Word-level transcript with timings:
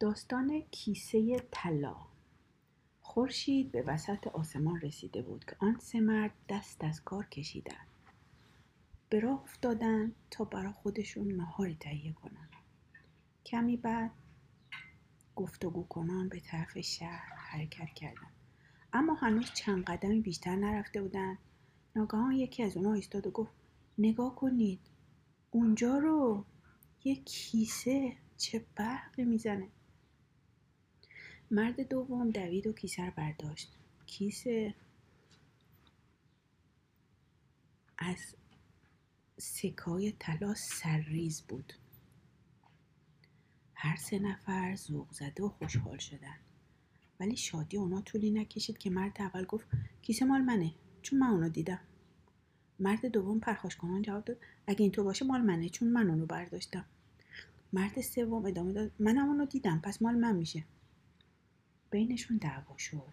داستان 0.00 0.60
کیسه 0.70 1.38
طلا. 1.50 1.96
خورشید 3.00 3.72
به 3.72 3.82
وسط 3.82 4.26
آسمان 4.26 4.80
رسیده 4.80 5.22
بود 5.22 5.44
که 5.44 5.56
آن 5.58 5.78
سه 5.78 6.00
مرد 6.00 6.32
دست 6.48 6.84
از 6.84 7.04
کار 7.04 7.26
کشیدند. 7.26 7.86
به 9.08 9.20
راه 9.20 9.42
افتادند 9.42 10.14
تا 10.30 10.44
برا 10.44 10.72
خودشون 10.72 11.32
نهاری 11.32 11.76
تهیه 11.80 12.12
کنند. 12.12 12.50
کمی 13.46 13.76
بعد 13.76 14.10
گفتگو 15.36 15.82
کنان 15.82 16.28
به 16.28 16.40
طرف 16.40 16.80
شهر 16.80 17.34
حرکت 17.36 17.94
کردند. 17.94 18.32
اما 18.92 19.14
هنوز 19.14 19.52
چند 19.52 19.84
قدمی 19.84 20.20
بیشتر 20.20 20.56
نرفته 20.56 21.02
بودند. 21.02 21.38
ناگهان 21.96 22.32
یکی 22.32 22.62
از 22.62 22.76
اونها 22.76 22.92
ایستاد 22.92 23.26
و 23.26 23.30
گفت 23.30 23.52
نگاه 23.98 24.34
کنید 24.34 24.80
اونجا 25.50 25.98
رو 25.98 26.44
یه 27.04 27.14
کیسه 27.14 28.16
چه 28.36 28.64
برقی 28.76 29.24
می‌زنه. 29.24 29.68
مرد 31.50 31.88
دوم 31.88 32.30
دوید 32.30 32.66
و 32.66 32.72
کیسه 32.72 33.06
رو 33.06 33.12
برداشت. 33.16 33.72
کیسه 34.06 34.74
از 37.98 38.18
سکای 39.38 40.12
طلا 40.18 40.54
سرریز 40.54 41.42
بود. 41.42 41.72
هر 43.74 43.96
سه 43.96 44.18
نفر 44.18 44.74
ذوق 44.74 45.12
زده 45.12 45.42
و 45.42 45.48
خوشحال 45.48 45.98
شدن. 45.98 46.36
ولی 47.20 47.36
شادی 47.36 47.76
اونا 47.76 48.00
طولی 48.00 48.30
نکشید 48.30 48.78
که 48.78 48.90
مرد 48.90 49.16
اول 49.22 49.44
گفت 49.44 49.66
کیسه 50.02 50.24
مال 50.24 50.40
منه 50.40 50.74
چون 51.02 51.18
من 51.18 51.26
اونو 51.26 51.48
دیدم. 51.48 51.80
مرد 52.80 53.06
دوم 53.06 53.40
پرخاش 53.40 53.76
کنان 53.76 54.02
جواب 54.02 54.24
داد 54.24 54.36
اگه 54.66 54.82
اینطور 54.82 55.04
باشه 55.04 55.24
مال 55.24 55.40
منه 55.40 55.68
چون 55.68 55.88
من 55.88 56.10
اونو 56.10 56.26
برداشتم. 56.26 56.84
مرد 57.72 58.00
سوم 58.00 58.44
ادامه 58.46 58.72
داد 58.72 58.92
منم 58.98 59.28
اونو 59.28 59.46
دیدم 59.46 59.80
پس 59.84 60.02
مال 60.02 60.14
من 60.14 60.36
میشه. 60.36 60.64
بینشون 61.90 62.36
دعوا 62.36 62.78
شد. 62.78 63.12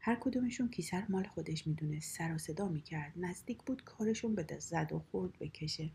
هر 0.00 0.16
کدومشون 0.20 0.68
کیسه 0.68 1.10
مال 1.12 1.24
خودش 1.24 1.66
می‌دونه. 1.66 2.00
سر 2.00 2.34
و 2.34 2.38
صدا 2.38 2.68
می‌کرد. 2.68 3.12
نزدیک 3.16 3.62
بود 3.62 3.84
کارشون 3.84 4.34
به 4.34 4.58
زد 4.58 4.92
و 4.92 4.98
خورد 4.98 5.38
بکشه. 5.38 5.90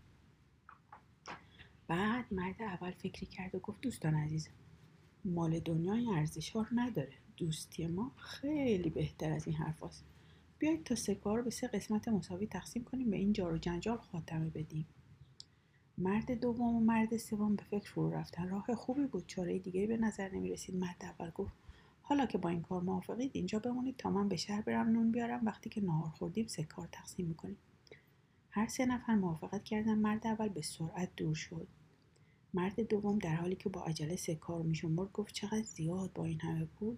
بعد 1.88 2.26
مرد 2.32 2.62
اول 2.62 2.92
فکری 2.92 3.26
کرد 3.26 3.56
و 3.56 3.60
گفت 3.60 3.82
دوستان 3.82 4.16
عزیز 4.16 4.50
مال 5.26 5.60
دنیای 5.60 6.08
ارزش 6.10 6.50
ها 6.50 6.68
نداره. 6.72 7.14
دوستی 7.38 7.88
ما 7.88 8.12
خیلی 8.18 8.90
بهتر 8.90 9.32
از 9.32 9.48
این 9.48 9.56
حرف 9.56 9.84
هست. 9.84 10.04
بیایید 10.60 10.84
تا 10.84 10.96
سکار 10.96 11.42
به 11.42 11.50
سه 11.50 11.68
قسمت 11.68 12.08
مساوی 12.08 12.48
تقسیم 12.48 12.84
کنیم 12.84 13.10
به 13.10 13.18
این 13.18 13.34
جار 13.34 13.54
و 13.54 13.58
جنجال 13.58 13.98
خاتمه 13.98 14.50
بدیم. 14.50 14.86
مرد 16.02 16.32
دوم 16.32 16.76
و 16.76 16.80
مرد 16.80 17.18
سوم 17.18 17.56
به 17.56 17.64
فکر 17.64 17.92
فرو 17.92 18.10
رفتن. 18.10 18.50
راه 18.50 18.76
خوبی 18.76 19.06
بود. 19.06 19.28
چاره 19.28 19.60
دیگه 19.60 19.88
به 19.88 19.98
نظر 19.98 20.30
نمی 20.30 20.52
رسید 20.52 20.76
مرد 20.76 20.98
اول 21.02 21.30
گفت 21.30 21.54
حالا 22.02 22.26
که 22.26 22.38
با 22.38 22.50
این 22.50 22.62
کار 22.62 22.82
موافقید 22.82 23.32
اینجا 23.34 23.60
بمونید 23.60 23.98
تا 23.98 24.10
من 24.10 24.30
به 24.30 24.36
شهر 24.36 24.62
برم 24.62 24.90
نون 24.90 25.12
بیارم. 25.12 25.46
وقتی 25.46 25.70
که 25.70 25.82
نهار 25.82 26.10
خوردیم 26.10 26.48
سه 26.48 26.64
کار 26.64 26.90
تقسیم 26.92 27.26
می‌کنیم. 27.26 27.58
هر 28.50 28.68
سه 28.68 28.86
نفر 28.86 29.16
موافقت 29.16 29.64
کردن. 29.64 29.96
مرد 29.96 30.28
اول 30.28 30.50
به 30.50 30.62
سرعت 30.62 31.10
دور 31.18 31.36
شد. 31.36 31.68
مرد 32.54 32.80
دوم 32.80 33.20
در 33.20 33.36
حالی 33.36 33.56
که 33.56 33.70
با 33.70 33.84
عجله 33.84 34.16
سه 34.16 34.36
کار 34.36 34.62
میشمرد 34.62 35.12
گفت 35.12 35.34
چقدر 35.34 35.64
زیاد 35.64 36.14
با 36.14 36.26
این 36.26 36.42
همه 36.42 36.66
پول. 36.66 36.96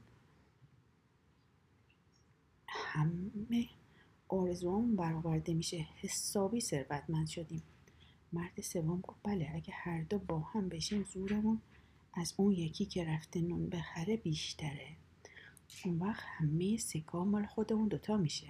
همه 2.67 3.69
آرزوام 4.27 4.95
برآورده 4.95 5.53
میشه. 5.53 5.87
حسابی 6.01 6.61
ثروتمند 6.61 7.27
شدیم. 7.27 7.63
مرد 8.33 8.61
سوم 8.61 9.01
گفت 9.01 9.19
بله 9.23 9.51
اگه 9.53 9.73
هر 9.73 10.01
دو 10.01 10.19
با 10.19 10.39
هم 10.39 10.69
بشیم 10.69 11.03
زورمون 11.03 11.61
از 12.13 12.33
اون 12.37 12.51
یکی 12.51 12.85
که 12.85 13.05
رفته 13.05 13.41
نون 13.41 13.69
بخره 13.69 14.17
بیشتره. 14.17 14.87
اون 15.85 15.99
وقت 15.99 16.23
همه 16.25 16.77
سکا 16.77 17.25
مال 17.25 17.45
خودمون 17.45 17.87
دوتا 17.87 18.17
میشه. 18.17 18.47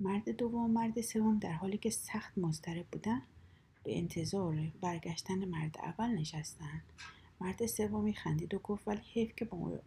مرد 0.00 0.28
دوم 0.28 0.70
مرد 0.70 1.00
سوم 1.00 1.38
در 1.38 1.52
حالی 1.52 1.78
که 1.78 1.90
سخت 1.90 2.38
مضطرب 2.38 2.86
بودن 2.92 3.22
به 3.84 3.98
انتظار 3.98 4.72
برگشتن 4.80 5.44
مرد 5.44 5.76
اول 5.82 6.08
نشستن. 6.08 6.82
مرد 7.40 7.66
سومی 7.66 8.14
خندید 8.14 8.54
و 8.54 8.58
گفت 8.58 8.88
ولی 8.88 9.02
حیف 9.12 9.34
که 9.36 9.44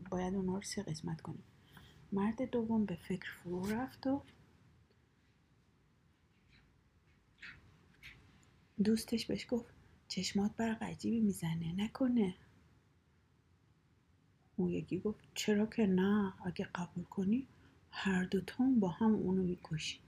باید 0.10 0.36
اونا 0.36 0.56
رو 0.56 0.62
سه 0.62 0.84
قسمت 0.84 1.22
کنیم. 1.22 1.44
مرد 2.12 2.50
دوم 2.50 2.86
به 2.86 2.96
فکر 2.96 3.32
فرو 3.44 3.66
رفت 3.66 4.08
و 4.08 4.22
دوستش 8.84 9.26
بهش 9.26 9.46
گفت 9.50 9.74
چشمات 10.08 10.56
برق 10.56 10.84
عجیبی 10.84 11.20
می‌زنه 11.20 11.74
نکنه. 11.74 12.36
اون 14.56 14.70
یکی 14.70 15.00
گفت 15.00 15.20
چرا 15.36 15.66
که 15.66 15.86
نه 15.86 16.34
اگه 16.46 16.66
قبول 16.76 17.04
کنی 17.04 17.48
هر 17.92 18.24
دوتون 18.24 18.80
با 18.80 18.90
هم 18.90 19.14
اونو 19.14 19.44
می‌کشی. 19.44 20.00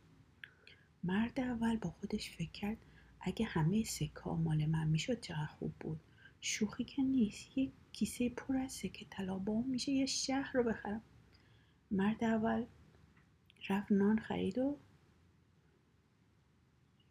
مرد 1.03 1.39
اول 1.39 1.77
با 1.77 1.89
خودش 1.89 2.29
فکر 2.29 2.51
کرد 2.51 2.77
اگه 3.19 3.45
همه 3.45 3.83
سکه 3.83 4.29
مال 4.29 4.65
من 4.65 4.87
می‌شد 4.87 5.21
چقدر 5.21 5.45
خوب 5.45 5.73
بود. 5.79 5.99
شوخی 6.41 6.83
که 6.83 7.01
نیست 7.01 7.57
یک 7.57 7.71
کیسه 7.93 8.29
پر 8.29 8.57
از 8.57 8.71
سکه 8.71 9.05
طلا 9.09 9.37
با 9.37 9.61
میشه 9.61 9.91
یه 9.91 10.05
شهر 10.05 10.51
رو 10.53 10.63
بخرم. 10.63 11.01
مرد 11.91 12.23
اول 12.23 12.65
رفت 13.69 13.91
نان 13.91 14.19
خرید 14.19 14.57
و 14.57 14.77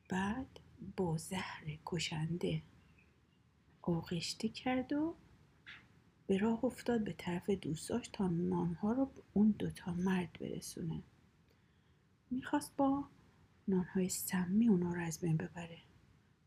بعد 0.08 0.60
با 0.96 1.16
زهر 1.16 1.78
کشنده 1.86 2.62
آغشته 3.82 4.48
کرد 4.48 4.92
و 4.92 5.14
به 6.26 6.38
راه 6.38 6.64
افتاد 6.64 7.04
به 7.04 7.12
طرف 7.12 7.50
دوستاش 7.50 8.08
تا 8.08 8.28
نانها 8.28 8.92
رو 8.92 9.06
به 9.06 9.22
اون 9.32 9.50
دوتا 9.58 9.92
مرد 9.94 10.38
برسونه. 10.40 11.02
می‌خواست 12.30 12.76
با 12.76 13.04
نانهای 13.68 14.08
سمی 14.08 14.68
اونا 14.68 14.92
رو 14.92 15.00
از 15.02 15.20
بین 15.20 15.36
ببره. 15.36 15.78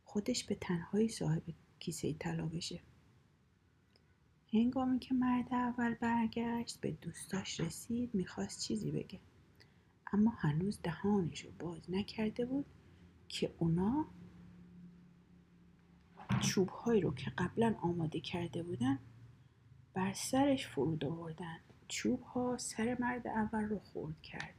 خودش 0.06 0.44
به 0.44 0.56
تنهایی 0.56 1.10
صاحب 1.10 1.44
کیسه 1.80 2.14
طلا 2.14 2.46
بشه. 2.46 2.80
هنگامی 4.54 5.00
که 5.00 5.14
مرد 5.14 5.54
اول 5.54 5.94
برگشت 5.94 6.82
به 6.82 6.92
دوستاش 6.92 7.60
رسید 7.60 8.16
می‌خواست 8.16 8.62
چیزی 8.62 8.92
بگه. 8.92 9.20
اما 10.14 10.32
هنوز 10.32 10.80
دهانش 10.84 11.46
رو 11.46 11.52
باز 11.60 11.92
نکرده 11.92 12.46
بود. 12.46 12.66
که 13.30 13.54
اونا 13.58 14.06
چوبهایی 16.42 17.02
رو 17.02 17.14
که 17.14 17.32
قبلا 17.38 17.76
آماده 17.82 18.20
کرده 18.20 18.64
بودن 18.64 19.00
بر 19.94 20.14
سرش 20.14 20.68
فرود 20.68 21.06
آوردن. 21.06 21.58
چوب 21.88 22.22
ها 22.22 22.58
سر 22.58 22.98
مرد 23.00 23.28
اول 23.28 23.64
رو 23.64 23.80
خورد 23.80 24.22
کرد. 24.22 24.54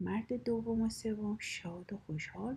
مرد 0.00 0.44
دوم 0.44 0.82
و 0.82 0.88
سوم 0.88 1.36
شاد 1.40 1.92
و 1.92 1.96
خوشحال 1.96 2.56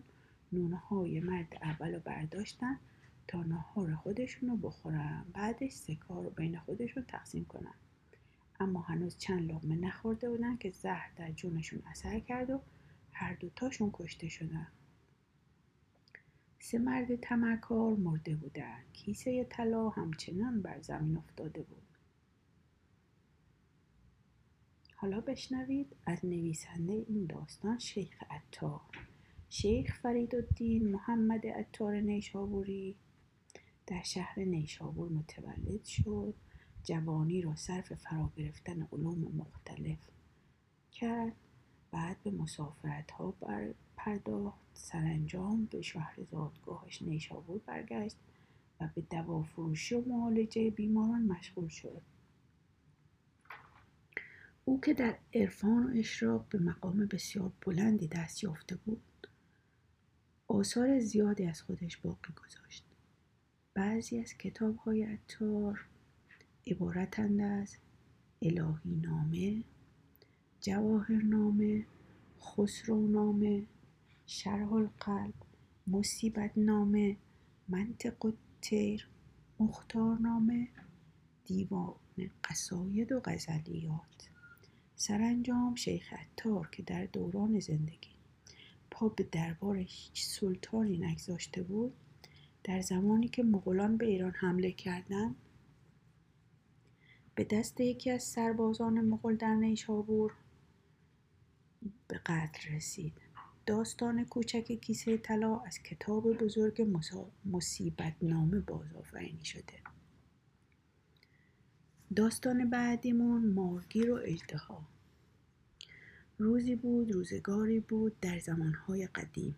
نونه 0.51 0.77
های 0.77 1.19
مرد 1.19 1.57
اول 1.61 1.93
رو 1.93 1.99
برداشتن 1.99 2.79
تا 3.27 3.43
نهار 3.43 3.95
خودشون 3.95 4.49
رو 4.49 4.57
بخورن. 4.57 5.25
بعدش 5.33 5.71
سکار 5.71 6.23
رو 6.23 6.29
بین 6.29 6.59
خودشون 6.59 7.03
تقسیم 7.03 7.45
کنن. 7.45 7.73
اما 8.59 8.81
هنوز 8.81 9.17
چند 9.17 9.51
لغمه 9.51 9.75
نخورده 9.75 10.29
بودن 10.29 10.57
که 10.57 10.71
زهر 10.71 11.11
در 11.15 11.31
جونشون 11.31 11.83
اثر 11.85 12.19
کرد 12.19 12.49
و 12.49 12.61
هر 13.11 13.33
دوتاشون 13.33 13.89
کشته 13.93 14.27
شدن. 14.27 14.67
سه 16.63 16.77
مرد 16.77 17.15
تمکار 17.15 17.95
مرده 17.95 18.35
بودند. 18.35 18.85
کیسه 18.93 19.43
طلا 19.43 19.89
همچنان 19.89 20.61
بر 20.61 20.81
زمین 20.81 21.17
افتاده 21.17 21.61
بود. 21.61 21.97
حالا 24.95 25.21
بشنوید 25.21 25.95
از 26.05 26.25
نویسنده 26.25 26.93
این 26.93 27.25
داستان 27.25 27.79
شیخ 27.79 28.23
عطار. 28.29 28.81
شیخ 29.49 29.99
فرید 30.01 30.35
الدین 30.35 30.91
محمد 30.91 31.47
عطار 31.47 32.01
نیشابوری 32.01 32.95
در 33.87 34.03
شهر 34.03 34.39
نیشابور 34.39 35.09
متولد 35.09 35.83
شد. 35.83 36.33
جوانی 36.83 37.41
را 37.41 37.55
صرف 37.55 37.93
فرا 37.93 38.31
گرفتن 38.35 38.87
علوم 38.91 39.35
مختلف 39.35 40.09
کرد. 40.91 41.35
به 42.23 42.31
مسافرت 42.31 43.11
ها 43.11 43.31
بر 43.31 43.73
پرداخت 43.97 44.59
سرانجام 44.73 45.65
به 45.65 45.81
شهر 45.81 46.15
زادگاهش 46.31 47.01
نیشابور 47.01 47.61
برگشت 47.65 48.17
و 48.81 48.89
به 48.95 49.01
دوافروشی 49.01 49.95
و 49.95 50.01
معالجه 50.01 50.69
بیماران 50.69 51.21
مشغول 51.21 51.67
شد. 51.67 52.01
او 54.65 54.81
که 54.81 54.93
در 54.93 55.17
عرفان 55.33 55.83
و 55.83 55.99
اشراق 55.99 56.45
به 56.49 56.59
مقام 56.59 57.05
بسیار 57.05 57.51
بلندی 57.61 58.07
دست 58.07 58.43
یافته 58.43 58.75
بود 58.75 59.27
آثار 60.47 60.99
زیادی 60.99 61.45
از 61.45 61.61
خودش 61.61 61.97
باقی 61.97 62.33
گذاشت. 62.33 62.85
بعضی 63.73 64.19
از 64.19 64.33
کتاب 64.33 64.77
های 64.77 65.03
عطار 65.03 65.85
عبارتند 66.67 67.41
از 67.41 67.77
الهی 68.41 68.95
نامه 69.01 69.63
جواهر 70.61 71.21
نامه 71.23 71.85
خسرو 72.41 73.07
نامه 73.07 73.65
شرح 74.25 74.73
القلب 74.73 75.33
مصیبت 75.87 76.51
نامه 76.57 77.17
منطق 77.69 78.33
تیر 78.61 79.07
مختارنامه 79.59 80.67
دیوان 81.45 81.95
قصاید 82.43 83.11
و 83.11 83.19
غزلیات. 83.19 84.29
سرانجام 84.95 85.75
شیخ 85.75 86.13
عطار 86.13 86.69
که 86.71 86.83
در 86.83 87.05
دوران 87.05 87.59
زندگی 87.59 88.11
پا 88.91 89.09
به 89.09 89.23
دربار 89.23 89.77
هیچ 89.77 90.25
سلطانی 90.25 90.97
نگذاشته 90.97 91.63
بود 91.63 91.93
در 92.63 92.81
زمانی 92.81 93.27
که 93.27 93.43
مغولان 93.43 93.97
به 93.97 94.05
ایران 94.05 94.31
حمله 94.31 94.71
کردند 94.71 95.35
به 97.35 97.43
دست 97.43 97.81
یکی 97.81 98.11
از 98.11 98.23
سربازان 98.23 99.01
مغول 99.01 99.35
در 99.35 99.55
نیشابور 99.55 100.33
به 102.07 102.17
قتل 102.25 102.75
رسید. 102.75 103.13
داستان 103.65 104.25
کوچک 104.25 104.71
کیسه 104.71 105.17
طلا 105.17 105.59
از 105.59 105.79
کتاب 105.83 106.33
بزرگ 106.33 106.87
مصیبت 107.45 108.13
نامه 108.21 108.59
بازآفرینی 108.59 109.45
شده. 109.45 109.73
داستان 112.15 112.69
بعدیمون 112.69 113.45
مارگیر 113.45 114.11
و 114.11 114.19
اجدها 114.23 114.87
روزی 116.37 116.75
بود 116.75 117.11
روزگاری 117.11 117.79
بود 117.79 118.19
در 118.19 118.39
زمانهای 118.39 119.07
قدیم. 119.07 119.55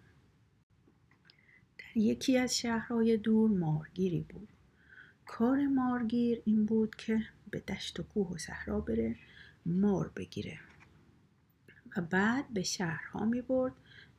در 1.77 1.97
یکی 1.97 2.37
از 2.37 2.57
شهرهای 2.57 3.17
دور 3.17 3.49
مارگیری 3.49 4.25
بود. 4.29 4.47
کار 5.25 5.67
مارگیر 5.67 6.41
این 6.45 6.65
بود 6.65 6.95
که 6.95 7.23
به 7.51 7.59
دشت 7.59 7.99
و 7.99 8.03
کوه 8.03 8.29
و 8.29 8.37
صحرا 8.37 8.79
بره 8.79 9.15
مار 9.65 10.11
بگیره. 10.15 10.59
و 11.97 12.01
بعد 12.01 12.53
به 12.53 12.63
شهرها 12.63 13.25
می 13.25 13.41
برد 13.41 13.73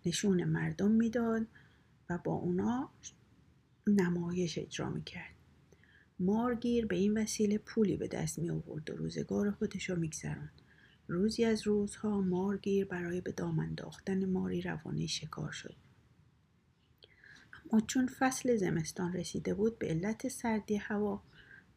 نشون 0.07 0.45
مردم 0.45 0.91
می‌داد 0.91 1.47
و 2.11 2.19
با 2.19 2.33
اونا 2.33 2.91
نمایش 3.87 4.59
اجرا 4.59 4.91
می 4.91 5.03
کرد 5.03 5.35
مارگیر 6.19 6.87
به 6.87 6.97
این 6.97 7.19
وسیله 7.19 7.59
پولی 7.59 7.97
به 7.97 8.09
دست 8.09 8.39
می 8.39 8.51
آورد 8.51 8.91
و 8.91 8.97
روزگار 8.97 9.51
خودش 9.51 9.91
رو 9.91 9.97
میگذراند 9.97 10.63
روزی 11.09 11.45
از 11.45 11.67
روزها 11.67 12.21
مارگیر 12.21 12.85
برای 12.85 13.21
به 13.21 13.33
دام 13.33 13.59
انداختن 13.59 14.25
ماری 14.25 14.63
روانه 14.63 15.07
شکار 15.07 15.53
شد. 15.53 15.75
اما 17.73 17.81
چون 17.81 18.07
فصل 18.07 18.57
زمستان 18.57 19.13
رسیده 19.13 19.55
بود 19.55 19.79
به 19.79 19.87
علت 19.87 20.29
سردی 20.29 20.77
هوا 20.77 21.23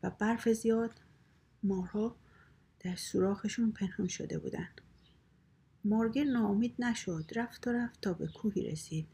و 0.03 0.09
برف 0.09 0.49
زیاد 0.49 0.91
مارها 1.63 2.15
در 2.79 2.95
سوراخشون 2.95 3.71
پنهان 3.71 4.07
شده 4.07 4.39
بودند. 4.39 4.81
مارگیر 5.87 6.31
ناامید 6.31 6.75
نشد 6.79 7.31
رفت 7.35 7.67
و 7.67 7.71
رفت 7.71 8.01
تا 8.01 8.13
به 8.13 8.27
کوهی 8.27 8.71
رسید. 8.71 9.07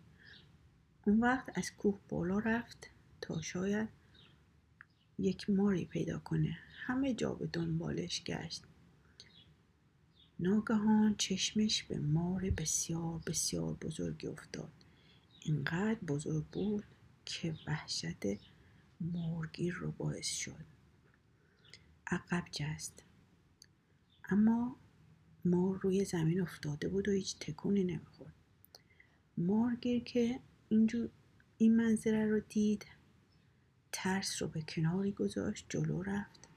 اون 1.06 1.20
وقت 1.20 1.58
از 1.58 1.72
کوه 1.72 2.00
بالا 2.10 2.40
رفت 2.40 2.90
تا 3.22 3.42
شاید 3.42 3.90
یک 5.20 5.50
ماری 5.50 5.86
پیدا 5.86 6.20
کنه. 6.20 6.58
همه 6.86 7.14
جا 7.14 7.34
به 7.34 7.48
دنبالش 7.48 8.24
گشت. 8.24 8.64
ناگهان 10.40 11.16
چشمش 11.18 11.84
به 11.84 11.98
مار 11.98 12.50
بسیار 12.50 13.22
بسیار 13.28 13.74
بزرگی 13.74 14.28
افتاد. 14.28 14.72
اینقدر 15.42 16.00
بزرگ 16.08 16.46
بود 16.46 16.84
که 17.25 17.56
وحشت 17.68 18.24
مارگیر 19.02 19.74
رو 19.74 19.92
باعث 19.92 20.28
شد. 20.28 20.66
عقب 22.08 22.44
جست. 22.52 23.04
اما 24.30 24.75
مار 25.45 25.80
روی 25.81 26.06
زمین 26.06 26.42
افتاده 26.42 26.90
بود 26.90 27.07
و 27.07 27.12
هیچ 27.12 27.40
تکونی 27.40 27.84
نمی‌خورد. 27.84 28.34
مارگیر 29.38 30.04
که 30.04 30.40
اینجور 30.69 31.10
این 31.57 31.75
منظره 31.75 32.25
رو 32.25 32.40
دید 32.40 32.86
ترس 33.92 34.42
رو 34.42 34.48
به 34.48 34.62
کناری 34.62 35.12
گذاشت 35.12 35.66
جلو 35.69 36.04
رفت. 36.04 36.50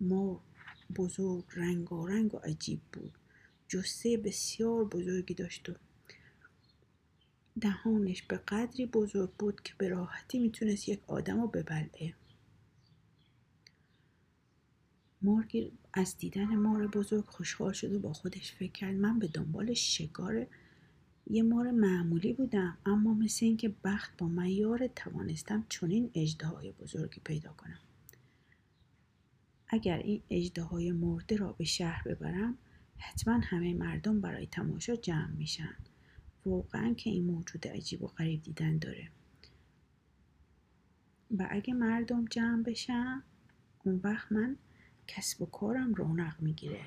مار 0.00 0.40
بزرگ 0.96 1.44
رنگارنگ 1.52 2.34
و 2.34 2.38
عجیب 2.38 2.80
بود. 2.92 3.12
جسه 3.68 4.16
بسیار 4.16 4.84
بزرگی 4.84 5.34
داشت 5.34 5.68
و 5.68 5.72
دهانش 7.60 8.22
به 8.22 8.36
قدری 8.36 8.86
بزرگ 8.86 9.30
بود 9.30 9.62
که 9.62 9.74
به 9.78 9.88
راحتی 9.88 10.38
می‌تونست 10.38 10.88
یک 10.88 11.00
آدم 11.06 11.40
رو 11.40 11.46
ببلعه. 11.48 12.14
مارگیر 15.22 15.72
از 15.92 16.18
دیدن 16.18 16.56
مار 16.56 16.86
بزرگ 16.86 17.24
خوشحال 17.24 17.72
شد 17.72 17.94
و 17.94 17.98
با 17.98 18.12
خودش 18.12 18.52
فکر 18.52 18.72
کرد. 18.72 18.94
من 18.94 19.18
به 19.18 19.26
دنبال 19.26 19.74
شکار 19.74 20.46
یه 21.26 21.42
مار 21.42 21.70
معمولی 21.70 22.32
بودم 22.32 22.78
اما 22.86 23.14
مثل 23.14 23.46
اینکه 23.46 23.74
بخت 23.84 24.16
با 24.18 24.28
من 24.28 24.48
یار 24.48 24.86
توانستم 24.96 25.66
چنین 25.68 26.10
اجدهای 26.14 26.72
بزرگی 26.72 27.20
پیدا 27.24 27.52
کنم. 27.52 27.78
اگر 29.68 29.98
این 29.98 30.22
اجدهای 30.30 30.92
مرده 30.92 31.36
را 31.36 31.52
به 31.52 31.64
شهر 31.64 32.08
ببرم 32.08 32.58
حتما 32.98 33.40
همه 33.42 33.74
مردم 33.74 34.20
برای 34.20 34.46
تماشا 34.46 34.96
جمع 34.96 35.30
میشن. 35.30 35.76
واقعا 36.46 36.94
که 36.94 37.10
این 37.10 37.24
موجود 37.24 37.68
عجیب 37.68 38.02
و 38.02 38.06
غریب 38.06 38.42
دیدن 38.42 38.78
داره. 38.78 39.08
و 41.38 41.48
اگه 41.50 41.74
مردم 41.74 42.24
جمع 42.24 42.62
بشن 42.62 43.22
اون 43.84 44.00
وقت 44.04 44.32
من 44.32 44.56
کسب 45.06 45.42
و 45.42 45.46
کارم 45.46 45.94
رونق 45.94 46.40
می‌گیره. 46.40 46.84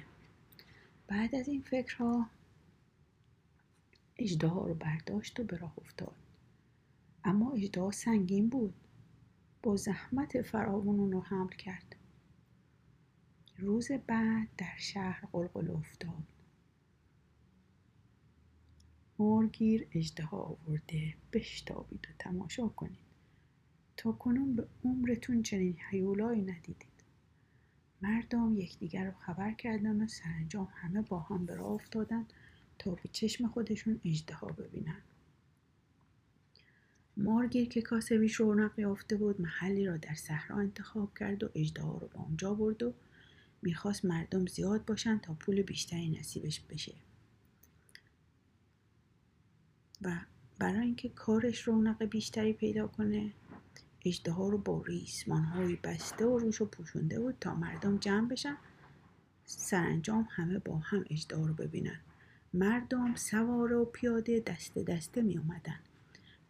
بعد 1.08 1.36
از 1.36 1.48
این 1.48 1.62
فکرها 1.62 2.30
اجدها 4.18 4.68
رو 4.68 4.74
برداشت 4.74 5.40
و 5.40 5.44
به 5.44 5.58
راه 5.58 5.74
افتاد. 5.78 6.16
اما 7.24 7.52
اجدها 7.52 7.92
سنگین 7.92 8.50
بود. 8.50 8.74
با 9.64 9.76
زحمت 9.76 10.42
فراوون 10.42 11.12
رو 11.12 11.22
حمل 11.22 11.50
کرد. 11.50 11.96
روز 13.58 13.92
بعد 13.92 14.48
در 14.58 14.76
شهر 14.78 15.26
قلقل 15.34 15.72
افتاد. 15.72 16.24
مارگیر 19.20 19.88
اجدها 19.92 20.38
آورده 20.38 21.14
بشتابید 21.34 22.08
و 22.10 22.14
تماشا 22.20 22.68
کنید. 22.68 23.06
تا 23.98 24.12
کنون 24.12 24.56
به 24.56 24.68
عمرتون 24.86 25.44
چنین 25.44 25.78
حیولایی 25.90 26.42
ندیدید. 26.42 26.95
مردم 28.06 28.58
یکدیگر 28.58 29.06
رو 29.06 29.12
خبر 29.12 29.54
کردن 29.54 30.02
و 30.02 30.08
سرانجام 30.08 30.68
همه 30.76 31.02
با 31.02 31.20
هم 31.20 31.46
به 31.46 31.56
راه 31.56 31.72
افتادن 31.72 32.26
تا 32.80 32.92
به 32.92 33.10
چشم 33.12 33.48
خودشون 33.48 34.02
اجدها 34.06 34.48
ببینن. 34.48 35.02
مارگیر 37.18 37.68
که 37.70 37.82
کاسبیش 37.82 38.36
رونق 38.36 38.80
یافته 38.80 39.16
بود 39.16 39.42
محلی 39.42 39.86
را 39.86 39.98
در 39.98 40.14
صحرا 40.14 40.58
انتخاب 40.58 41.18
کرد 41.18 41.44
و 41.44 41.50
اجدها 41.56 41.98
رو 41.98 42.08
به 42.08 42.20
اونجا 42.20 42.54
برد 42.54 42.84
و 42.84 42.94
می‌خواست 43.62 44.06
مردم 44.06 44.46
زیاد 44.46 44.86
باشن 44.86 45.18
تا 45.18 45.34
پول 45.34 45.62
بیشتری 45.62 46.10
نصیبش 46.10 46.60
بشه. 46.60 46.94
و 50.02 50.20
برای 50.60 50.82
اینکه 50.82 51.10
کارش 51.10 51.62
رونق 51.62 52.04
بیشتری 52.04 52.54
پیدا 52.54 52.88
کنه 52.88 53.32
اجده 54.06 54.36
رو 54.36 54.58
با 54.58 54.82
ریسمان 54.86 55.78
بسته 55.84 56.26
و 56.26 56.40
روش 56.40 56.56
رو 56.56 56.66
پوشونده 56.66 57.20
بود 57.20 57.38
تا 57.42 57.56
مردم 57.56 57.98
جمع 57.98 58.28
بشن. 58.28 58.58
سرانجام 59.46 60.28
همه 60.30 60.60
با 60.60 60.78
هم 60.78 61.06
اجده 61.10 61.36
رو 61.36 61.54
ببینن. 61.54 62.00
مردم 62.54 63.16
سوار 63.16 63.74
و 63.74 63.86
پیاده 63.86 64.40
دسته 64.40 64.84
دسته 64.84 65.22
می 65.22 65.38
اومدن. 65.38 65.80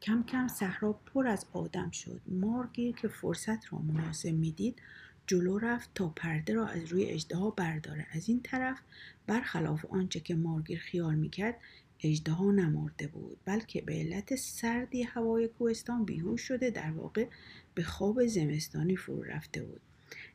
کم 0.02 0.24
کم 0.24 0.48
صحرا 0.48 0.94
پر 0.94 1.28
از 1.28 1.46
آدم 1.54 1.92
شد. 1.92 2.22
مارگیر 2.28 2.96
که 2.96 3.08
فرصت 3.08 3.74
را 3.74 3.80
مناسب 3.80 4.30
می‌دید 4.30 4.82
جلو 5.28 5.58
رفت 5.58 5.90
تا 5.96 6.10
پرده 6.10 6.54
را 6.54 6.68
از 6.68 6.86
روی 6.86 7.06
اجدها 7.06 7.50
برداره. 7.50 8.08
از 8.12 8.30
این 8.30 8.42
طرف 8.42 8.80
برخلاف 9.28 9.86
آنچه 9.86 10.20
که 10.20 10.36
مارگیر 10.36 10.80
خیال 10.80 11.16
می‌کرد 11.16 11.56
اجدها 12.04 12.52
نمرده 12.52 13.08
بود 13.08 13.38
بلکه 13.46 13.82
به 13.82 13.94
علت 13.94 14.36
سردی 14.36 15.04
هوای 15.04 15.48
کوهستان 15.48 16.06
بیهوش 16.06 16.42
شده 16.42 16.70
در 16.70 16.92
واقع 16.92 17.28
به 17.76 17.84
خواب 17.84 18.26
زمستانی 18.26 18.96
فرو 18.96 19.24
رفته 19.24 19.64
بود. 19.64 19.82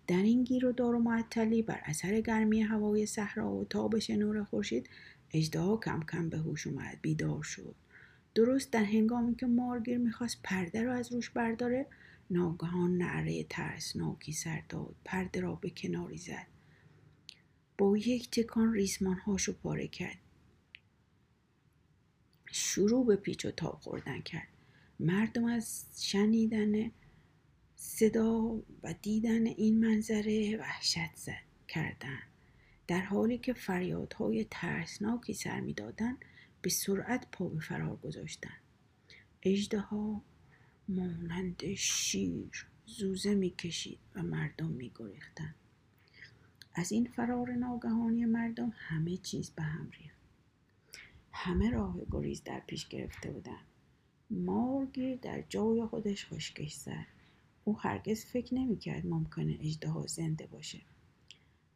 در 0.06 0.22
این 0.22 0.44
گیر 0.44 0.66
و 0.66 0.72
دار 0.72 0.94
و 0.94 0.98
معطلی 0.98 1.62
بر 1.62 1.80
اثر 1.84 2.20
گرمی 2.20 2.62
هوای 2.62 3.06
صحرا 3.06 3.52
و 3.52 3.64
تابش 3.64 4.10
نور 4.10 4.44
خورشید 4.44 4.88
اجدها 5.32 5.76
کم 5.76 6.00
کم 6.12 6.28
به 6.28 6.38
هوش 6.38 6.66
اومد 6.66 6.98
بیدار 7.02 7.42
شد. 7.42 7.74
درست 8.34 8.70
در 8.70 8.84
هنگامی 8.84 9.34
که 9.34 9.46
مارگیر 9.46 9.98
می‌خواست 9.98 10.40
پرده 10.42 10.82
را 10.82 10.94
از 10.94 11.12
روش 11.12 11.30
برداره 11.30 11.86
ناگهان 12.30 12.98
نعره 12.98 13.44
ترسناکی 13.44 14.32
سر 14.32 14.62
داد 14.68 14.94
پرده 15.04 15.40
را 15.40 15.54
به 15.54 15.70
کناری 15.70 16.18
زد. 16.18 16.46
با 17.78 17.96
یک 17.96 18.30
تکان 18.30 18.72
ریسمان 18.72 19.16
هاشو 19.16 19.52
پاره 19.52 19.88
کرد. 19.88 20.18
شروع 22.52 23.06
به 23.06 23.16
پیچ 23.16 23.44
و 23.44 23.50
تاب 23.50 23.80
خوردن 23.80 24.20
کرد. 24.20 24.48
مردم 25.00 25.44
از 25.44 25.84
شنیدن 25.96 26.90
صدا 27.76 28.62
و 28.82 28.94
دیدن 29.02 29.46
این 29.46 29.86
منظره 29.86 30.56
وحشت 30.56 31.14
زد 31.14 31.42
کردن. 31.68 32.22
در 32.86 33.00
حالی 33.00 33.38
که 33.38 33.52
فریادهای 33.52 34.46
ترسناکی 34.50 35.34
سر 35.34 35.60
می‌دادند 35.60 36.18
به 36.62 36.70
سرعت 36.70 37.26
پا 37.32 37.48
به 37.48 37.60
فرار 37.60 37.96
گذاشتن. 37.96 38.56
اجده 39.42 39.78
ها 39.78 40.22
مانند 40.88 41.74
شیر 41.74 42.66
زوزه 42.86 43.34
می‌کشید 43.34 43.98
و 44.14 44.22
مردم 44.22 44.68
میگریختند 44.70 45.54
از 46.74 46.92
این 46.92 47.06
فرار 47.16 47.52
ناگهانی 47.52 48.24
مردم 48.24 48.72
همه 48.76 49.16
چیز 49.16 49.50
به 49.50 49.62
هم 49.62 49.90
ریخت. 49.90 50.19
همه 51.32 51.70
راه 51.70 51.96
گریز 52.10 52.44
در 52.44 52.60
پیش 52.60 52.88
گرفته 52.88 53.30
بودند 53.30 53.66
مارگیر 54.30 55.16
در 55.16 55.42
جای 55.48 55.86
خودش 55.86 56.26
خشکش 56.26 56.72
زد. 56.72 57.06
او 57.64 57.80
هرگز 57.80 58.24
فکر 58.24 58.54
نمی‌کرد 58.54 59.06
ممکنه 59.06 59.58
اجدها 59.60 60.06
زنده 60.06 60.46
باشه. 60.46 60.80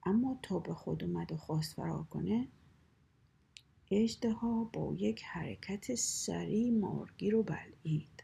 اما 0.06 0.38
تا 0.42 0.58
به 0.58 0.74
خود 0.74 1.04
اومد 1.04 1.32
و 1.32 1.36
خواست 1.36 1.74
فرار 1.74 2.04
کنه 2.04 2.48
اجدها 3.90 4.64
با 4.64 4.94
یک 4.94 5.22
حرکت 5.24 5.94
سریع 5.94 6.72
مارگی 6.72 7.30
رو 7.30 7.42
بلعید. 7.42 8.22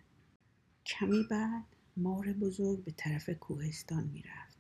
کمی 0.87 1.23
بعد 1.31 1.65
مار 1.97 2.33
بزرگ 2.33 2.85
به 2.85 2.91
طرف 2.97 3.31
کوهستان 3.31 4.05
می‌رفت 4.05 4.59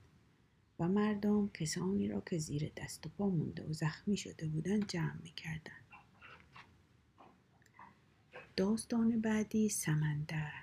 و 0.78 0.88
مردم 0.88 1.48
کسانی 1.48 2.08
را 2.08 2.20
که 2.20 2.38
زیر 2.38 2.72
دست 2.76 3.06
و 3.06 3.10
پا 3.18 3.28
مونده 3.28 3.64
و 3.64 3.72
زخمی 3.72 4.16
شده 4.16 4.48
بودند 4.48 4.86
جمع 4.86 5.22
می‌کردند 5.22 5.79
داستان 8.57 9.21
بعدی 9.21 9.69
سمندر. 9.69 10.62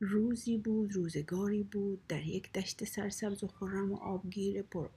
روزی 0.00 0.58
بود 0.58 0.92
روزگاری 0.92 1.62
بود 1.62 2.06
در 2.08 2.26
یک 2.26 2.52
دشت 2.52 2.84
سرسبز 2.84 3.44
و 3.44 3.46
خرم 3.46 3.92
و 3.92 3.96
آبگیر 3.96 4.62
پر 4.62 4.88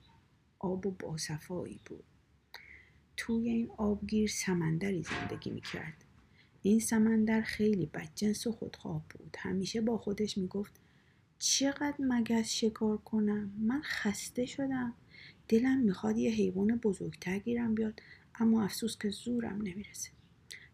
آب 0.59 0.85
و 0.85 0.91
باصفایی 0.91 1.79
بود. 1.85 2.03
توی 3.17 3.49
این 3.49 3.71
آبگیر 3.77 4.29
سمندری 4.29 5.03
زندگی 5.03 5.49
می‌کرد. 5.49 6.05
این 6.61 6.79
سمندر 6.79 7.41
خیلی 7.41 7.85
بدجنس 7.85 8.47
و 8.47 8.51
خودخواه 8.51 9.05
بود. 9.09 9.35
همیشه 9.39 9.81
با 9.81 9.97
خودش 9.97 10.37
می‌گفت 10.37 10.73
چقدر 11.39 11.95
مگس 11.99 12.49
شکار 12.49 12.97
کنم؟ 12.97 13.51
من 13.59 13.81
خسته 13.81 14.45
شدم. 14.45 14.93
دلم 15.47 15.79
می‌خواد 15.79 16.17
یه 16.17 16.31
حیوان 16.31 16.75
بزرگتر 16.75 17.39
گیرم 17.39 17.75
بیاد 17.75 18.01
اما 18.35 18.63
افسوس 18.63 18.97
که 18.97 19.09
زورم 19.09 19.61
نمی‌رسه. 19.61 20.14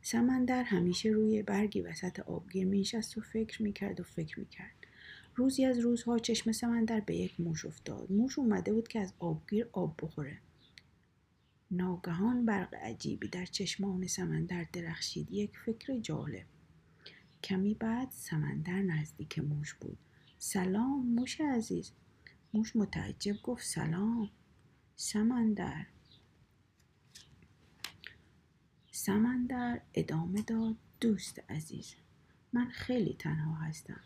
سمندر 0.01 0.63
همیشه 0.63 1.09
روی 1.09 1.43
برگی 1.43 1.81
وسط 1.81 2.19
آبگیر 2.19 2.67
مینشست 2.67 3.17
و 3.17 3.21
فکر 3.21 3.63
می‌کرد 3.63 3.99
و 3.99 4.03
فکر 4.03 4.39
می‌کرد. 4.39 4.75
روزی 5.35 5.65
از 5.65 5.79
روزها 5.79 6.19
چشم 6.19 6.51
سمندر 6.51 6.99
به 6.99 7.15
یک 7.15 7.39
موش 7.39 7.65
افتاد. 7.65 8.11
موش 8.11 8.39
اومده 8.39 8.73
بود 8.73 8.87
که 8.87 8.99
از 8.99 9.13
آبگیر 9.19 9.67
آب 9.71 9.99
بخوره. 10.01 10.37
ناگهان 11.71 12.45
برق 12.45 12.75
عجیبی 12.75 13.27
در 13.27 13.45
چشمان 13.45 14.07
سمندر 14.07 14.65
درخشید. 14.73 15.31
یک 15.31 15.57
فکر 15.57 15.99
جالب. 15.99 16.45
کمی 17.43 17.73
بعد 17.75 18.07
سمندر 18.11 18.81
نزدیک 18.81 19.39
موش 19.39 19.73
بود. 19.73 19.97
سلام 20.37 21.05
موش 21.05 21.41
عزیز. 21.41 21.91
موش 22.53 22.75
متعجب 22.75 23.41
گفت 23.43 23.65
سلام. 23.65 24.29
سمندر 24.95 25.85
سمندر 28.93 29.81
ادامه 29.93 30.41
داد. 30.41 30.75
دوست 30.99 31.41
عزیز 31.49 31.95
من 32.53 32.69
خیلی 32.69 33.15
تنها 33.19 33.53
هستم. 33.53 33.99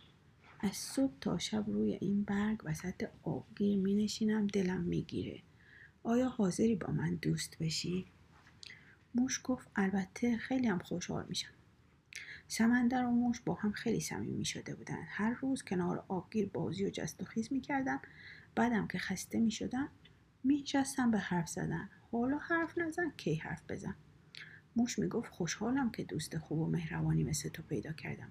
از 0.60 0.72
صبح 0.72 1.14
تا 1.22 1.38
شب 1.38 1.64
روی 1.68 1.94
این 2.02 2.24
برگ 2.24 2.62
وسط 2.64 3.10
آبگیر 3.24 3.80
می 3.80 3.96
نشینم 3.96 4.48
دلم 4.48 4.82
می 4.82 5.02
گیره. 5.02 5.42
آیا 6.04 6.30
حاضری 6.30 6.76
با 6.76 6.94
من 6.94 7.16
دوست 7.16 7.58
بشی؟ 7.60 8.06
موش 9.16 9.42
گفت 9.44 9.68
البته 9.76 10.38
خیلی 10.38 10.68
هم 10.68 10.80
خوشحال 10.80 11.26
میشم. 11.30 11.54
سمندر 12.48 13.06
و 13.06 13.12
موش 13.12 13.42
با 13.42 13.54
هم 13.54 13.72
خیلی 13.72 14.00
صمیمی 14.00 14.46
شده 14.46 14.76
بودن. 14.76 15.04
هر 15.08 15.34
روز 15.34 15.64
کنار 15.64 16.06
آبگیر 16.08 16.50
بازی 16.50 16.86
و 16.86 16.90
جست 16.90 17.22
و 17.22 17.26
خیز 17.26 17.54
می‌کردن. 17.54 18.00
بعدم 18.56 18.88
که 18.88 18.98
خسته 18.98 19.40
می‌شدن 19.40 19.88
میشستن 20.44 21.12
به 21.12 21.20
حرف 21.20 21.50
زدن. 21.50 21.90
حالا 22.12 22.38
حرف 22.38 22.78
نزن 22.78 23.10
کی 23.18 23.36
حرف 23.36 23.62
بزن؟ 23.70 23.96
موش 24.76 25.00
می‌گفت 25.00 25.32
خوشحالم 25.32 25.92
که 25.92 26.04
دوست 26.04 26.38
خوب 26.38 26.60
و 26.60 26.68
مهربانی 26.68 27.24
مثل 27.24 27.50
تو 27.50 27.64
پیدا 27.64 27.92
کردم. 27.92 28.30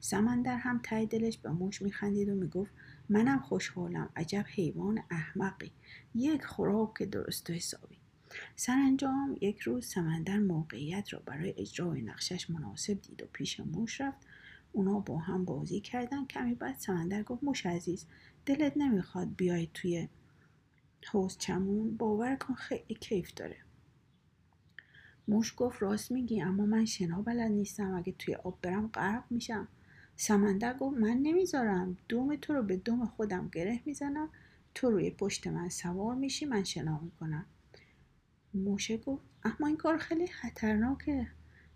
سمندر 0.00 0.56
هم 0.56 0.80
ته 0.82 1.06
دلش 1.06 1.38
به 1.38 1.50
موش 1.50 1.82
میخندید 1.82 2.28
و 2.28 2.34
می‌گفت 2.34 2.72
منم 3.08 3.40
خوشحالم 3.40 4.08
عجب 4.16 4.44
حیوان 4.48 5.02
احمقی 5.10 5.72
یک 6.14 6.44
خوراک 6.44 7.02
درست 7.02 7.50
و 7.50 7.52
حسابی. 7.52 7.98
سرانجام 8.56 9.36
یک 9.40 9.60
روز 9.60 9.86
سمندر 9.86 10.38
موقعیت 10.38 11.12
را 11.12 11.22
برای 11.26 11.54
اجرای 11.56 12.02
نقشش 12.02 12.50
مناسب 12.50 13.00
دید 13.00 13.22
و 13.22 13.26
پیش 13.32 13.60
موش 13.60 14.00
رفت. 14.00 14.26
اونا 14.72 15.00
با 15.00 15.18
هم 15.18 15.44
بازی 15.44 15.80
کردن. 15.80 16.26
کمی 16.26 16.54
بعد 16.54 16.78
سمندر 16.78 17.22
گفت 17.22 17.44
موش 17.44 17.66
عزیز 17.66 18.06
دلت 18.46 18.76
نمی‌خواد 18.76 19.36
بیای 19.36 19.68
توی 19.74 20.08
حوز 21.12 21.38
چمون؟ 21.38 21.96
باور 21.96 22.36
کن 22.36 22.54
خیلی 22.54 22.94
کیف 22.94 23.34
داره. 23.34 23.56
موش 25.28 25.54
گفت 25.56 25.82
راست 25.82 26.10
میگی 26.10 26.42
اما 26.42 26.66
من 26.66 26.84
شنا 26.84 27.22
بلد 27.22 27.50
نیستم. 27.50 27.94
اگه 27.94 28.14
توی 28.18 28.34
آب 28.34 28.58
برم 28.62 28.88
غرق 28.88 29.24
میشم. 29.30 29.68
سمندر 30.16 30.74
گفت 30.74 30.96
من 30.96 31.16
نمی‌ذارم. 31.22 31.96
دوم 32.08 32.36
تو 32.36 32.52
رو 32.52 32.62
به 32.62 32.76
دوم 32.76 33.06
خودم 33.06 33.48
گره 33.52 33.80
می‌زنم. 33.84 34.28
تو 34.74 34.90
روی 34.90 35.10
پشت 35.10 35.46
من 35.46 35.68
سوار 35.68 36.14
میشی 36.14 36.46
من 36.46 36.64
شنا 36.64 37.00
می‌کنم. 37.00 37.46
موشه 38.54 38.96
گفت 38.96 39.22
اما 39.44 39.66
این 39.66 39.76
کار 39.76 39.98
خیلی 39.98 40.26
خطرناکه. 40.26 41.26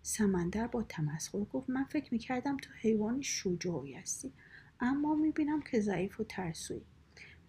سمندر 0.01 0.67
با 0.67 0.83
تمسخر 0.83 1.39
گفت 1.39 1.69
من 1.69 1.83
فکر 1.83 2.13
می‌کردم 2.13 2.57
تو 2.57 2.69
حیوان 2.81 3.21
شجاعی 3.21 3.93
هستی 3.93 4.33
اما 4.79 5.15
می‌بینم 5.15 5.61
که 5.61 5.79
ضعیف 5.79 6.19
و 6.19 6.23
ترسوی 6.23 6.81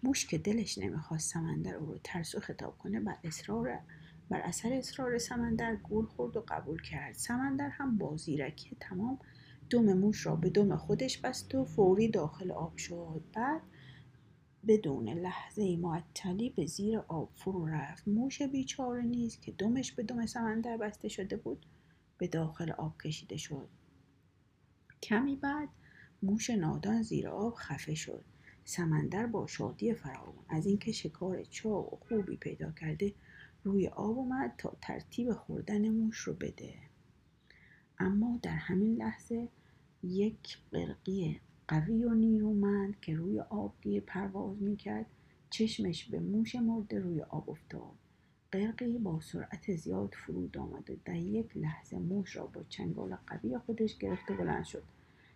موش 0.03 0.25
که 0.25 0.37
دلش 0.37 0.77
نمی‌خواست 0.77 1.33
سمندر 1.33 1.75
او 1.75 1.85
رو 1.85 1.99
ترسو 2.03 2.39
خطاب 2.39 2.77
کنه 2.77 2.99
بر 2.99 3.17
اصرار 3.23 3.79
بر 4.29 4.39
اثر 4.39 4.73
اصرار 4.73 5.17
سمندر 5.17 5.75
گول 5.75 6.05
خورد 6.05 6.37
و 6.37 6.45
قبول 6.47 6.81
کرد. 6.81 7.13
سمندر 7.13 7.69
هم 7.69 7.97
با 7.97 8.17
زیرکی 8.17 8.77
تمام 8.79 9.19
دم 9.69 9.93
موش 9.93 10.25
را 10.25 10.35
به 10.35 10.49
دم 10.49 10.75
خودش 10.75 11.17
بست 11.17 11.55
و 11.55 11.65
فوری 11.65 12.07
داخل 12.07 12.51
آب 12.51 12.77
شد. 12.77 13.23
بعد 13.33 13.61
بدون 14.67 15.09
لحظه 15.09 15.77
معطلی 15.77 16.49
به 16.49 16.65
زیر 16.65 16.99
آب 16.99 17.31
فرو 17.35 17.65
رفت. 17.65 18.07
موش 18.07 18.41
بیچاره 18.41 19.03
نیز 19.03 19.39
که 19.39 19.51
دمش 19.51 19.91
به 19.91 20.03
دم 20.03 20.25
سمندر 20.25 20.77
بسته 20.77 21.07
شده 21.07 21.37
بود 21.37 21.65
به 22.17 22.27
داخل 22.27 22.71
آب 22.71 23.01
کشیده 23.01 23.37
شد. 23.37 23.69
کمی 25.03 25.35
بعد 25.35 25.69
موش 26.23 26.49
نادان 26.49 27.01
زیر 27.01 27.27
آب 27.27 27.55
خفه 27.55 27.95
شد. 27.95 28.23
سمندر 28.65 29.25
با 29.25 29.47
شادی 29.47 29.93
فراوان 29.93 30.45
از 30.49 30.65
اینکه 30.65 30.91
شکار 30.91 31.43
چاق 31.43 31.93
و 31.93 31.97
خوبی 31.97 32.37
پیدا 32.37 32.71
کرده 32.71 33.13
روی 33.65 33.87
آب 33.87 34.17
اومد 34.17 34.53
تا 34.57 34.77
ترتیب 34.81 35.33
خوردن 35.33 35.89
موش 35.89 36.17
رو 36.17 36.33
بده. 36.33 36.73
اما 37.99 38.39
در 38.41 38.55
همین 38.55 38.95
لحظه 38.95 39.47
یک 40.03 40.57
قرقی 40.71 41.39
قوی 41.67 42.03
و 42.03 42.13
نیرومند 42.13 42.99
که 42.99 43.15
روی 43.15 43.39
آبگیر 43.39 44.03
پرواز 44.07 44.61
می‌کرد. 44.61 45.05
چشمش 45.49 46.05
به 46.05 46.19
موش 46.19 46.55
مرده 46.55 46.99
روی 46.99 47.21
آب 47.21 47.49
افتاد. 47.49 47.95
قرقی 48.51 48.97
با 48.97 49.19
سرعت 49.21 49.75
زیاد 49.75 50.13
فرود 50.13 50.57
آمد 50.57 50.89
و 50.89 50.95
در 51.05 51.15
یک 51.15 51.57
لحظه 51.57 51.97
موش 51.97 52.35
را 52.35 52.45
با 52.45 52.63
چنگال 52.69 53.17
قوی 53.27 53.57
خودش 53.57 53.97
گرفت 53.97 54.31
و 54.31 54.33
بلند 54.33 54.65
شد. 54.65 54.83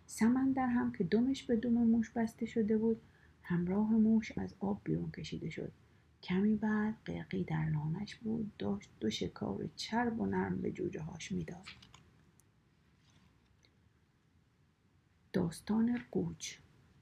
سمندر 0.06 0.66
هم 0.66 0.92
که 0.92 1.04
دمش 1.04 1.42
به 1.42 1.56
دم 1.56 1.72
موش 1.72 2.10
بسته 2.10 2.46
شده 2.46 2.78
بود 2.78 3.00
همراه 3.42 3.92
موش 3.92 4.38
از 4.38 4.54
آب 4.58 4.80
بیرون 4.84 5.10
کشیده 5.10 5.50
شد. 5.50 5.72
کمی 6.22 6.56
بعد 6.56 6.94
قرقی 7.04 7.44
در 7.44 7.64
لانش 7.64 8.14
بود 8.14 8.52
داشت 8.58 8.90
دو 9.00 9.10
شکار 9.10 9.68
چرب 9.76 10.20
و 10.20 10.26
نرم 10.26 10.56
به 10.56 10.72
جوجه 10.72 11.00
هاش 11.00 11.32
می‌داد. 11.32 11.66
داستان 15.32 15.98
قوچ. 16.10 16.54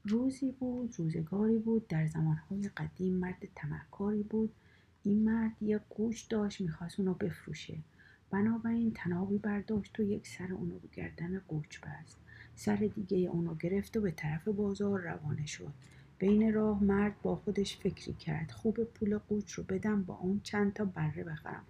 روزی 0.05 0.53
بود 0.53 0.95
روزگاری 0.99 1.59
بود 1.59 1.89
در 1.89 2.07
زمانهای 2.07 2.69
قدیم 2.77 3.15
مرد 3.15 3.49
تمکاری 3.55 4.23
بود. 4.23 4.53
این 5.03 5.25
مرد 5.25 5.63
یک 5.63 5.83
قوچ 5.91 6.29
داشت 6.29 6.61
می‌خواست 6.61 7.01
اونو 7.01 7.15
بفروشه. 7.15 7.79
بنابراین 8.31 8.93
تنابی 8.95 9.39
برداشت 9.39 10.01
و 10.01 10.03
یک 10.03 10.29
سر 10.29 10.53
اونو 10.53 10.79
به 10.79 10.89
گردن 10.93 11.39
قوچ 11.39 11.81
بست. 11.81 12.19
سر 12.55 12.77
دیگه 12.77 13.19
اونو 13.19 13.55
گرفت 13.55 13.97
و 13.97 14.01
به 14.01 14.11
طرف 14.11 14.49
بازار 14.49 15.01
روانه 15.01 15.47
شد. 15.47 15.73
بین 16.19 16.55
راه 16.55 16.85
مرد 16.85 17.23
با 17.23 17.37
خودش 17.37 17.77
فکری 17.77 18.13
کرد. 18.13 18.51
خوب 18.51 18.85
پول 18.85 19.19
قوچ 19.19 19.53
رو 19.53 19.65
بدم 19.65 20.03
با 20.03 20.15
اون 20.15 20.41
چند 20.43 20.73
تا 20.73 20.85
بره 20.85 21.25
بخرم. 21.25 21.65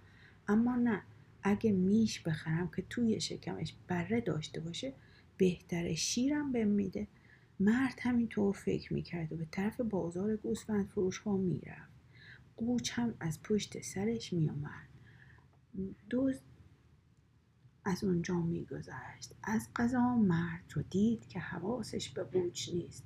اما 0.47 0.75
نه. 0.75 1.01
اگه 1.43 1.71
میش 1.71 2.19
بخرم 2.19 2.71
که 2.75 2.83
توی 2.89 3.21
شکمش 3.21 3.73
بره 3.87 4.21
داشته 4.21 4.59
باشه 4.59 4.93
بهتره 5.37 5.95
شیرم 5.95 6.51
بهم 6.51 6.67
میده. 6.67 7.07
مرد 7.59 7.99
همینطور 8.01 8.53
فکر 8.53 8.93
می‌کرد 8.93 9.33
و 9.33 9.35
به 9.35 9.47
طرف 9.51 9.81
بازار 9.81 10.35
گوسفند 10.35 10.87
فروش 10.87 11.17
ها 11.17 11.37
می‌رفت. 11.37 11.91
قوچ 12.57 12.91
هم 12.93 13.13
از 13.19 13.43
پشت 13.43 13.81
سرش 13.81 14.33
میآمد. 14.33 14.87
دوز 16.09 16.39
از 17.85 18.03
اونجا 18.03 18.41
میگذشت. 18.41 19.35
از 19.43 19.67
قضا 19.75 20.15
مرد 20.15 20.63
رو 20.73 20.81
دید 20.81 21.27
که 21.27 21.39
حواسش 21.39 22.09
به 22.09 22.23
قوچ 22.23 22.69
نیست. 22.73 23.03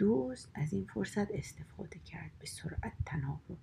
دوست 0.00 0.50
از 0.54 0.72
این 0.72 0.84
فرصت 0.84 1.30
استفاده 1.30 1.98
کرد. 1.98 2.30
به 2.38 2.46
سرعت 2.46 2.92
تناب 3.06 3.40
رو 3.48 3.56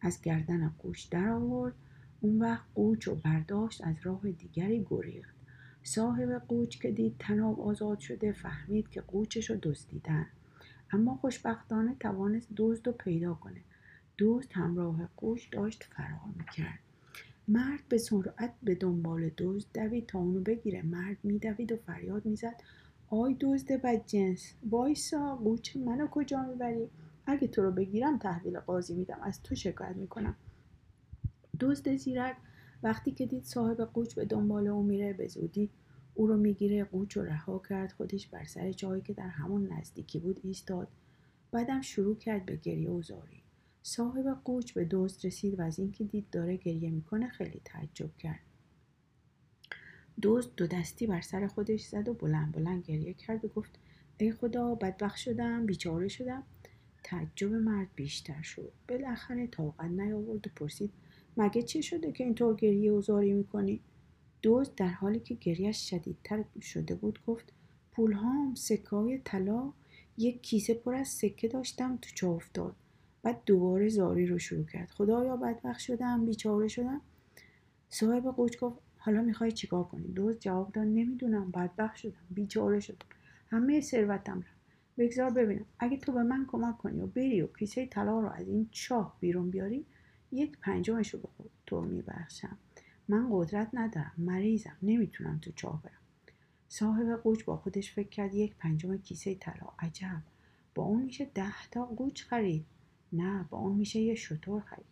از 0.00 0.22
گردن 0.22 0.68
قوچ 0.68 1.08
در 1.10 1.28
آورد. 1.28 1.74
اون 2.20 2.38
وقت 2.38 2.64
قوچ 2.74 3.08
رو 3.08 3.14
برداشت 3.14 3.84
از 3.84 3.94
راه 4.02 4.30
دیگری 4.30 4.86
گریخت. 4.90 5.34
صاحب 5.82 6.42
قوچ 6.48 6.78
که 6.78 6.90
دید 6.90 7.16
تناب 7.18 7.60
آزاد 7.60 7.98
شده 7.98 8.32
فهمید 8.32 8.88
که 8.88 9.00
قوچش 9.00 9.50
رو 9.50 9.58
دزدیدن. 9.62 10.26
اما 10.90 11.14
خوشبختانه 11.14 11.96
توانست 12.00 12.48
دزد 12.56 12.86
رو 12.86 12.92
پیدا 12.92 13.34
کنه. 13.34 13.60
دوست 14.16 14.52
همراه 14.52 15.08
قوچ 15.16 15.50
داشت 15.50 15.84
فرار 15.84 16.34
می‌کرد. 16.38 16.78
مرد 17.48 17.80
به 17.88 17.98
سرعت 17.98 18.54
به 18.62 18.74
دنبال 18.74 19.30
دزد 19.38 19.66
دوید 19.74 20.06
تا 20.06 20.18
اونو 20.18 20.40
بگیره. 20.40 20.82
مرد 20.82 21.16
میدوید 21.22 21.72
و 21.72 21.76
فریاد 21.76 22.26
می‌زد. 22.26 22.62
آی 23.14 23.36
دزد 23.40 23.72
بدجنس 23.72 24.54
وایسا 24.70 25.36
قوچ 25.36 25.76
منو 25.76 26.06
کجا 26.06 26.42
می‌بری؟ 26.42 26.90
اگه 27.26 27.48
تو 27.48 27.62
رو 27.62 27.70
بگیرم 27.70 28.18
تحویل 28.18 28.60
قاضی 28.60 28.94
میدم 28.94 29.18
از 29.22 29.42
تو 29.42 29.54
شکایت 29.54 29.96
می‌کنم. 29.96 30.36
دزد 31.60 31.96
زیرک 31.96 32.36
وقتی 32.82 33.12
که 33.12 33.26
دید 33.26 33.44
صاحب 33.44 33.80
قوچ 33.80 34.14
به 34.14 34.24
دنبال 34.24 34.66
او 34.66 34.82
میره 34.82 35.12
به 35.12 35.28
زودی 35.28 35.70
او 36.14 36.26
رو 36.26 36.36
می‌گیره 36.36 36.84
قوچ 36.84 37.16
رو 37.16 37.22
رها 37.22 37.62
کرد 37.68 37.92
خودش 37.92 38.28
بر 38.28 38.44
سر 38.44 38.72
جایی 38.72 39.02
که 39.02 39.12
در 39.12 39.28
همون 39.28 39.72
نزدیکی 39.72 40.18
بود 40.18 40.40
ایستاد. 40.42 40.88
بعدم 41.50 41.80
شروع 41.80 42.16
کرد 42.16 42.46
به 42.46 42.56
گریه 42.56 42.90
و 42.90 43.02
زاری. 43.02 43.42
صاحب 43.82 44.38
قوچ 44.44 44.72
به 44.72 44.88
دزد 44.90 45.26
رسید 45.26 45.58
و 45.58 45.62
از 45.62 45.78
اینکه 45.78 46.04
دید 46.04 46.30
داره 46.30 46.56
گریه 46.56 46.90
می‌کنه 46.90 47.28
خیلی 47.28 47.60
تعجب 47.64 48.16
کرد. 48.16 48.40
دزد 50.22 50.50
دو 50.56 50.66
دستی 50.66 51.06
بر 51.06 51.20
سر 51.20 51.46
خودش 51.46 51.84
زد 51.84 52.08
و 52.08 52.14
بلند 52.14 52.52
بلند 52.52 52.84
گریه 52.84 53.14
کرد 53.14 53.44
و 53.44 53.48
گفت 53.48 53.78
ای 54.18 54.32
خدا 54.32 54.74
بدبخت 54.74 55.16
شدم 55.16 55.66
بیچاره 55.66 56.08
شدم. 56.08 56.42
تعجب 57.04 57.52
مرد 57.52 57.88
بیشتر 57.94 58.42
شد. 58.42 58.72
بالاخره 58.88 59.46
طاقت 59.46 59.80
نیاورد 59.80 60.46
و 60.46 60.50
پرسید 60.56 60.90
مگه 61.36 61.62
چی 61.62 61.82
شده 61.82 62.12
که 62.12 62.24
اینطور 62.24 62.56
گریه 62.56 62.92
و 62.92 63.00
زاری 63.00 63.32
می‌کنی؟ 63.32 63.80
دزد 64.42 64.74
در 64.74 64.88
حالی 64.88 65.20
که 65.20 65.34
گریهش 65.34 65.90
شدیدتر 65.90 66.44
شده 66.60 66.94
بود 66.94 67.18
گفت 67.26 67.52
پولهام 67.92 68.54
سکه 68.54 68.88
های 68.88 69.20
طلا 69.24 69.72
یک 70.18 70.42
کیسه 70.42 70.74
پر 70.74 70.94
از 70.94 71.08
سکه 71.08 71.48
داشتم 71.48 71.98
تو 72.02 72.10
چه 72.14 72.26
افتاد؟ 72.26 72.76
بعد 73.22 73.42
دوباره 73.46 73.88
زاری 73.88 74.26
رو 74.26 74.38
شروع 74.38 74.64
کرد. 74.64 74.90
خدایا 74.90 75.36
بدبخت 75.36 75.80
شدم 75.80 76.26
بیچاره 76.26 76.68
شدم. 76.68 77.00
صاحب 77.88 78.22
قوچ 78.22 78.58
گفت 78.58 78.78
حالا 79.04 79.22
می‌خوای 79.22 79.52
چیکار 79.52 79.84
کنی؟ 79.84 80.08
دوست 80.08 80.40
جواب 80.40 80.72
داد 80.72 80.84
نمی‌دونم 80.86 81.50
بدبخت 81.50 81.96
شدم 81.96 82.12
بیچاره 82.30 82.80
شدم. 82.80 83.06
همه 83.50 83.80
ثروتم 83.80 84.38
رفت. 84.38 84.62
بگذار 84.98 85.30
ببینم. 85.30 85.64
اگه 85.78 85.96
تو 85.96 86.12
به 86.12 86.22
من 86.22 86.46
کمک 86.46 86.78
کنی 86.78 87.00
و 87.00 87.06
بری 87.06 87.42
و 87.42 87.46
کیسه 87.46 87.86
طلا 87.86 88.20
رو 88.20 88.28
از 88.28 88.48
این 88.48 88.68
چاه 88.70 89.16
بیرون 89.20 89.50
بیاری 89.50 89.86
یک 90.32 90.58
پنجمش 90.58 91.14
رو 91.14 91.20
به 91.20 91.28
تو 91.66 91.80
میبخشم. 91.80 92.58
من 93.08 93.28
قدرت 93.30 93.68
ندارم 93.72 94.12
مریضم 94.18 94.76
نمی‌تونم 94.82 95.38
تو 95.42 95.52
چاه 95.52 95.82
برم. 95.82 95.92
صاحب 96.68 97.16
قوچ 97.16 97.44
با 97.44 97.56
خودش 97.56 97.92
فکر 97.92 98.08
کرد 98.08 98.34
یک 98.34 98.56
پنجم 98.56 98.96
کیسه 98.96 99.34
طلا. 99.34 99.66
عجب. 99.78 100.22
با 100.74 100.82
اون 100.82 101.02
میشه 101.02 101.24
ده 101.34 101.68
تا 101.70 101.84
قوچ 101.84 102.22
خرید. 102.22 102.64
نه 103.12 103.44
با 103.50 103.58
اون 103.58 103.76
میشه 103.76 104.00
یه 104.00 104.14
شطور 104.14 104.60
خرید. 104.60 104.91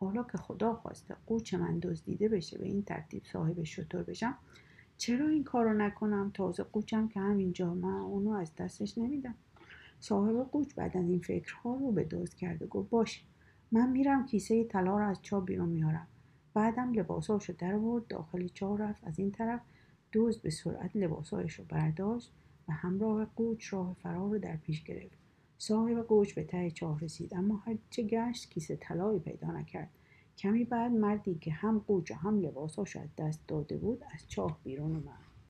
حالا 0.00 0.22
که 0.22 0.38
خدا 0.38 0.74
خواسته 0.74 1.16
قوچ 1.26 1.54
من 1.54 1.78
دزدیده 1.78 2.28
بشه 2.28 2.58
به 2.58 2.64
این 2.64 2.82
ترتیب 2.82 3.22
صاحب 3.32 3.62
شطور 3.62 4.02
بشم 4.02 4.38
چرا 5.00 5.28
این 5.28 5.44
کارو 5.44 5.72
نکنم؟ 5.72 6.30
تازه 6.34 6.62
قوچم 6.62 7.08
که 7.08 7.20
همینجا 7.20 7.74
من 7.74 7.98
اونو 7.98 8.30
از 8.30 8.54
دستش 8.56 8.98
نمیدم. 8.98 9.34
صاحب 10.00 10.42
قوچ 10.42 10.74
بعد 10.74 10.96
از 10.96 11.08
این 11.08 11.20
فکرها 11.20 11.74
رو 11.74 11.92
به 11.92 12.04
دزد 12.04 12.34
کرده 12.34 12.66
گفت 12.66 12.90
باشه 12.90 13.20
من 13.72 13.90
میرم 13.90 14.26
کیسه 14.26 14.64
طلا 14.64 14.98
رو 14.98 15.08
از 15.08 15.22
چاه 15.22 15.44
بیرون 15.44 15.68
میارم. 15.68 16.06
بعدم 16.54 16.92
لباساش 16.92 17.48
رو 17.48 17.54
در 17.58 17.74
آورد 17.74 18.06
داخل 18.06 18.48
چاه 18.48 18.78
رفت. 18.78 19.04
از 19.04 19.18
این 19.18 19.30
طرف 19.30 19.60
دزد 20.12 20.42
به 20.42 20.50
سرعت 20.50 20.96
لباسایش 20.96 21.54
رو 21.54 21.64
برداشت 21.68 22.32
و 22.68 22.72
همراه 22.72 23.24
قوچ 23.24 23.72
راه 23.72 23.96
فرار 24.02 24.30
رو 24.30 24.38
در 24.38 24.56
پیش 24.56 24.84
گرفت. 24.84 25.18
صاحب 25.58 26.02
قوچ 26.02 26.34
به 26.34 26.44
ته 26.44 26.70
چاه 26.70 27.00
رسید 27.00 27.34
اما 27.34 27.56
هرچه 27.56 28.02
گشت 28.02 28.50
کیسه 28.50 28.76
طلایی 28.76 29.18
پیدا 29.18 29.50
نکرد. 29.50 29.90
کمی 30.40 30.64
بعد 30.64 30.92
مردی 30.92 31.34
که 31.34 31.52
هم 31.52 31.78
قوچ 31.78 32.12
هم 32.12 32.40
لباساش 32.40 32.96
از 32.96 33.08
دست 33.18 33.40
داده 33.48 33.76
بود 33.76 34.04
از 34.14 34.28
چاه 34.28 34.60
بیرون 34.64 34.96
اومد. 34.96 35.29